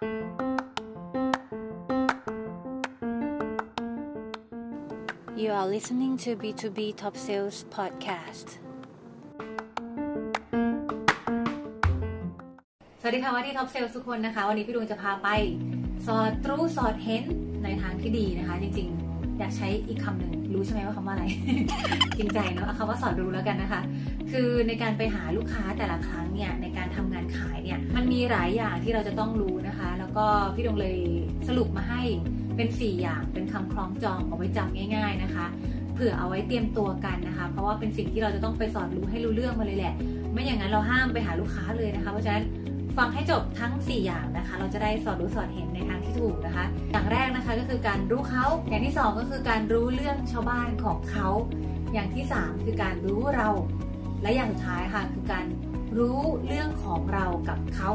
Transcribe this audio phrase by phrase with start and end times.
[0.00, 0.08] You
[5.52, 8.48] are listening to B2B Top Sales Podcast
[13.00, 15.28] สวัสดีค่ะวันที่ท็อปเซลทุกคนนะคะ วันนี้พี่ดวงจะพาไป
[16.06, 17.24] สอดรู้สอดเห็น
[17.64, 19.09] ในทางที่ดีนะคะ จริงๆ
[19.40, 21.24] อยากใช้อีกคำหนึ่งรู้ใช่ไหมว่าคำว่าอะไร
[22.18, 23.80] จริงใจเนาะเอาคำว่าสอดรู้แล้วกันนะคะ
[24.30, 30.98] คือในการไปหาลูกค้าแต่ละครั้งเนี่ยในการทำงานขายเนี่ยมันมีหลายอย่างที่เราจะต้องรู้นะคะ แล้วก็พี่ดวงเลย
[31.48, 32.02] สรุปมาให้
[32.56, 35.46] เป็น 4 อย่างเป็นคำคล้องจองเอาไว้จำง่าย ๆนะคะ
[35.94, 39.94] เผื่อเอาไว้เตรียมตัวกันนะคะ เพราะว่าเป็นสิ่งที่เราจะต้องไปสอนรู้ให้รู้เรื่องมาเลยแหละ
[40.32, 42.44] ไม่อย่างนั้นเราห้ามไปหาลูกค้าเลยนะคะ เพราะฉะนั้น
[42.98, 51.28] ฟังให้จบทั้ง 4 อย่างนะคะ เราจะได้สอนรู้สอนเห็นในทางที่ถูกนะคะ อย่างแรกนะคะก็คือการรู้เขาอย่างที่ 2 ก็คือการรู้เรื่องชาวบ้านของเขา
[51.92, 53.48] อย่างที่ 3 คือการรู้เรา
[54.22, 55.46] และอย่างสุดท้ายค่ะคือการ
[55.98, 57.90] รู้เรื่องของเรากับเขา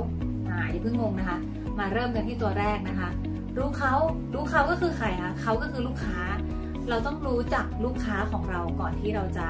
[0.50, 1.38] อ่าอย่าเพิ่งงงนะคะ
[1.80, 3.10] มาเริ่มกันที่ตัวแรกนะคะ
[3.58, 3.94] รู้เขา
[4.34, 6.20] รู้เขาก็คือใครคะเขาก็คือลูกค้า
[6.90, 9.48] เราต้องรู้จักลูกค้าของเราก่อนที่เราจะ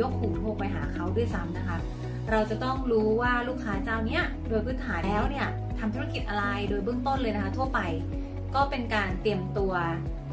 [0.00, 1.76] ยกหูโทรไปหาเขาด้วยซ้ำนะคะ
[2.30, 7.80] เราจะต้องรู้ว่าลูกค้าเจ้าเนี้ยโดยพื้นฐานแล้วเนี่ยทำธุรกิจอะไรโดยเบื้องต้นเลยนะคะ ทั่วไป
[8.54, 9.72] ก็เป็นการเตรียมตัว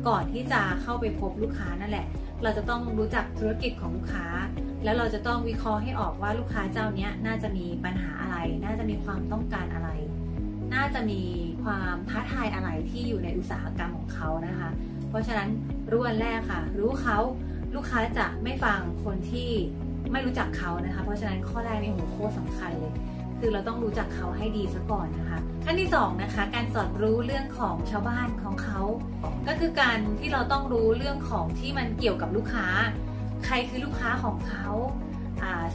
[0.07, 2.05] ก่อนที่จะเข้าไปพบลูกค้านั่นแหละ
[2.43, 4.25] เราจะต้องรู้จักธุรกิจของลูกค้า
[4.83, 9.89] แล้วเราจะต้องวิเคราะห์ให้ออกว่าลูกค้าเจ้าเนี้ยน่าจะมีปัญหาอะไร น่าจะมีความต้องการอะไร
[10.73, 11.21] น่าจะมี
[11.63, 14.69] ความท้าทายอะไรที่อยู่ในอุตสาหกรรมของเขานะคะ
[15.09, 15.49] เพราะฉะนั้น
[15.91, 17.19] รู้อันแรกค่ะ รู้เขา
[17.75, 19.51] ลูกค้าจะไม่ฟังคนที่
[20.11, 22.93] ไม่รู้จักเขานะคะ เพราะฉะนั้นข้อแรกในหัวโคตรสำคัญเลย
[23.39, 28.81] คือเราต้องรู้จักเขาให้ดีซะก่อนนะคะ ขั้นที่2นะคะ การสอนรู้เรื่องของชาวบ้านของเขา
[29.47, 32.67] ก็คือการที่เราต้องรู้เรื่องของที่มันเกี่ยวกับลูกค้า
[33.45, 34.67] ใครคือลูกค้าของเขา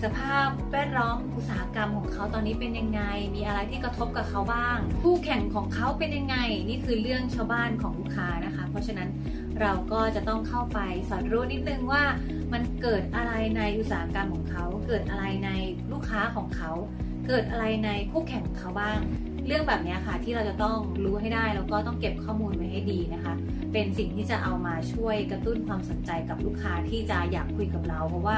[0.02, 3.02] สภาพแวดล้อมอุตสาหกรรมของเขาตอนนี้เป็นยังไง
[3.34, 6.36] มีอะไรที่กระทบกับเขาบ้างคู่แข่งของเขาเป็นยังไง
[6.68, 9.08] นี่คือเรื่องชาวบ้านของลูกค้านะคะ เพราะฉะนั้น
[9.60, 12.02] เราก็จะต้องเข้าไปสอนรู้นิดนึงว่า
[12.52, 15.50] มันเกิดอะไรในอุตสาหกรรมของเขา เกิดอะไรใน
[15.92, 16.70] ลูกค้าของเขา
[17.26, 18.98] เกิดอะไรในคู่แข่งของเขาบ้าง
[19.46, 23.34] เรื่องแบบนี้ค่ะที่เราจะต้องรู้ให้ได้แล้วก็ต้องเก็บข้อมูลไว้ให้ดีนะคะ
[23.72, 28.36] เป็นสิ่งที่จะเอามาช่วยกระตุ้นความสนใจกับลูกค้าที่จะอยากคุยกับเรา เพราะว่า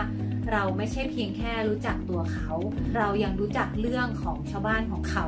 [0.53, 2.51] เราไม่ใช่เพียงแค่รู้จักตัวเขา
[2.97, 5.27] เรายังรู้จักเรื่องของชาวบ้านของเขา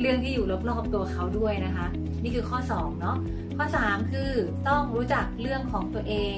[0.00, 1.86] เรื่องที่อยู่รอบๆตัวเขาด้วยนะคะ
[2.22, 3.16] นี่คือข้อ2เนาะ
[3.56, 4.30] ข้อ 3 คือ
[4.68, 6.36] ต้องรู้จักเรื่องของตัวเอง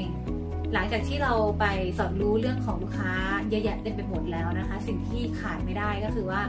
[0.75, 1.65] หลังจากที่เราไป
[1.99, 3.13] สอนรู้เรื่องของลูกค้า
[3.51, 6.41] เยอะแยะเต็มไปหมดแล้วนะคะ สิ่งที่ขาดไม่ได้ก็คือว่า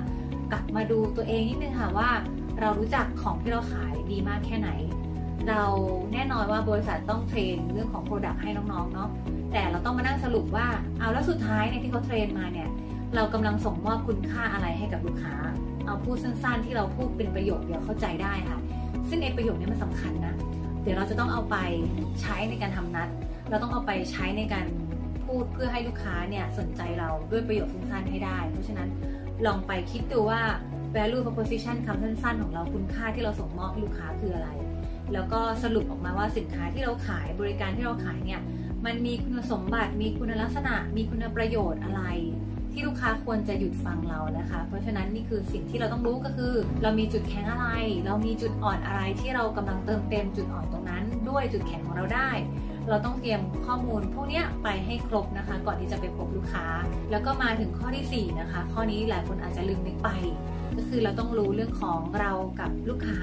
[0.51, 2.09] กลับมาดูตัวเองนิดนึงค่ะว่า
[2.59, 4.69] เรารู้จักของที่เราขายดีมากแค่ไหน
[5.49, 5.63] เรา
[6.13, 9.09] แน่นอนว่าบริษัทต้องเทรนเรื่องของ Product ให้น้องๆเนาะ
[9.51, 10.67] แต่เราต้องมานั่งสรุปว่า
[10.99, 12.69] เอาแล้วสุดท้ายเนี่ยที่เขาเทรนมาเนี่ย
[13.15, 15.35] เรากำลังส่งมอบคุณค่าอะไรให้กับลูกค้า
[15.85, 18.59] เอาพูดสั้นๆ ที่เราพูดเป็นประโยคเดียวเข้าใจได้ค่ะ
[19.09, 20.35] ซึ่งไอ้ประโยคนี้มันสำคัญนะ
[20.83, 21.55] เดี๋ยวเราจะต้องเอาไป
[22.21, 23.09] ใช้ในการทำนัด
[23.49, 24.65] เราต้องเอาไปใช้ในการ
[25.25, 28.89] พูดเพื่อให้ลูกค้าเนี่ยสนใจเราด้วยประโยคสั้นๆให้ได้ เพราะฉะนั้น
[29.45, 30.41] ลองไปคิดดูว่า
[30.95, 34.49] value proposition คำสั้นๆ ของเราคุณค่าที่เราส่งมอบให้ลูกค้าคืออะไร
[35.13, 38.41] แล้วก็สรุปออกมาว่าสินค้าที่เราขายบริการที่เราขายเนี่ย
[38.85, 42.03] มันมีคุณสมบัติ มีคุณลักษณะ มีคุณประโยชน์อะไร
[42.71, 47.67] ที่ลูกค้าควรจะหยุดฟังเรานะคะ เพราะฉะนั้นนี่คือสิ่งที่เราต้องรู้ก็คือ เรามีจุดแข็งอะไร
[48.05, 52.29] เรามีจุดอ่อนอะไรที่เรากำลังเติมเต็มจุดอ่อนตรงนั้น ด้วยจุดแข็งของเราได้
[52.89, 56.65] เราต้องเตรียมข้อมูลพวกนี้ไปให้ครบนะคะ ก่อนที่จะไปพบลูกค้า
[57.11, 60.09] แล้วก็มาถึงข้อที่ 4 นะคะ ข้อนี้หลายคนอาจจะลืมนึกไป
[60.75, 63.19] ก็คือเราต้องรู้เรื่องของเรากับลูกค้า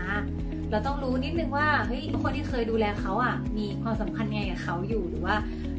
[0.71, 5.37] เราต้องรู้นิดนึงว่าเฮ้ยคนที่เคยดูแลเขาอะมีความสัมพันธ์ไงกับเขาอยู่หรือว่า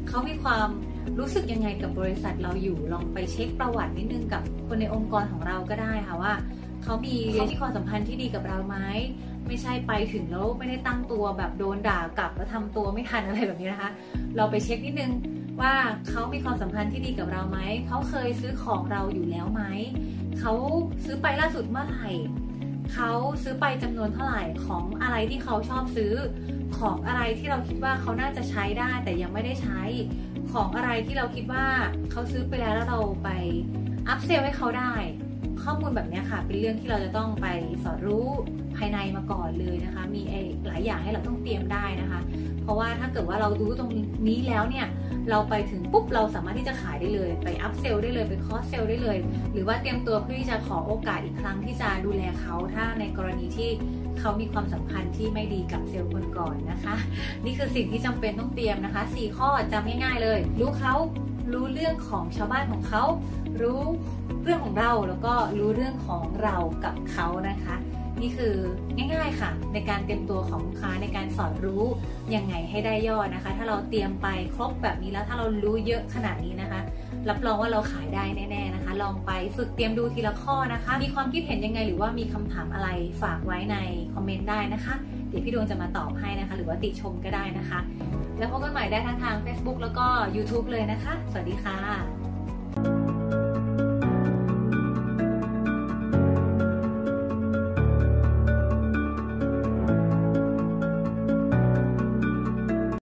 [0.08, 0.68] เขามีความ
[1.18, 6.32] รู้สึกยังไงกับบริษัทเราอยู่ลองไปเช็คประวัตินิดนึงกับคนในองค์กรของเราก็ได้ค่ะว่า
[6.84, 8.76] เขามีเขามีความสัมพันธ์ที่ดีกับเราไหม
[9.48, 13.90] ไม่ใช่ไปถึงแล้วไม่ได้ตั้งตัวแบบโดนด่ากลับแล้วทำตัวไม่ทันอะไรแบบนี้นะคะ
[14.36, 15.12] เราไปเช็คนิดนึง
[15.60, 15.72] ว่า
[16.08, 19.62] เขามีความสัมพันธ์ที่ดีกับเราไหม เขาเคยซื้อของเราอยู่แล้วไหม
[20.40, 20.52] เขา
[21.04, 22.08] ซื้อไปล่าสุดเมื่อไหร่
[22.94, 26.12] เขาซื้อไปจำนวนเท่าไหร่ของอะไรที่เขาชอบซื้อ
[26.78, 29.80] ของอะไรที่เราคิดว่าเขาน่าจะใช้ได้แต่ยังไม่ได้ใช้
[30.52, 31.64] ของอะไรที่เราคิดว่า
[32.10, 33.28] เขาซื้อไปแล้วแล้วเราไป
[34.08, 34.94] อัพเซลให้เขาได้
[35.70, 37.46] ข้อมูลแบบนี้ค่ะ เป็นเรื่องที่เราจะต้องไป
[37.84, 38.26] สอนรู้
[38.76, 40.22] ภายในมาก่อนเลยนะคะ มี
[40.66, 42.20] หลายอย่างให้เราต้องเตรียมได้นะคะ
[42.62, 43.90] เพราะว่าถ้าเกิดว่าเรารู้ตรง
[44.28, 44.86] นี้แล้วเนี่ย
[45.30, 49.16] เราไปถึงปุ๊บเราสามารถที่จะขายได้เลย ไปอัพเซลได้เลย ไปคอสเซลได้เลย
[49.52, 53.70] หรือว่าเตรียมตัวเพื่อที่จะขอโอกาสอีกครั้งที่จะดูแลเขาถ้าในกรณีที่
[54.18, 56.94] เขามีความสัมพันธ์ที่ไม่ดีกับเซลล์คนก่อนนะคะ
[57.44, 60.94] นี่คือสิ่งที่จำเป็นต้องเตรียมนะคะ 4 ข้อจำง่ายๆเลย รู้เขา
[61.52, 63.04] รู้เรื่องของชาวบ้านของเขา
[63.62, 63.82] รู้
[64.42, 67.76] เรื่องของเราแล้วก็รู้เรื่องของเรากับเขานะคะ
[68.20, 68.54] นี่คือ
[68.96, 71.84] ง่ายๆค่ะ ในการเตรียมตัวของลูกค้าในการสอนรู้
[72.34, 76.80] ยังไงให้ได้ยอดนะคะ ถ้าเราเตรียมไปครบแบบนี้แล้วถ้าเรารู้เยอะขนาดนี้นะคะ
[77.28, 82.88] รับรองว่าเราขายได้แน่ๆนะคะ ลองไปฝึกเตรียมดูทีละข้อนะคะ มีความคิดเห็นยังไงหรือว่ามีคำถามอะไร
[83.22, 83.76] ฝากไว้ใน
[84.12, 84.94] คอมเมนต์ได้นะคะ
[85.28, 87.78] เดี๋ยวพี่ดวงจะมาตอบให้นะคะ หรือว่าติชมก็ได้นะคะ
[88.38, 92.27] แล้วพบกันใหม่ได้ทั้งทาง Facebook แล้วก็ YouTube เลยนะคะ สวัสดีค่ะ